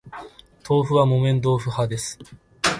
[0.67, 2.17] 豆腐は絹豆腐派です